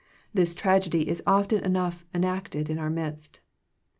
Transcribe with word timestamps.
This 0.33 0.55
tragedy 0.55 1.07
is 1.07 1.21
often 1.27 1.63
enough 1.63 2.07
enacted 2.11 2.71
in 2.71 2.79
our 2.79 2.89
midst. 2.89 3.39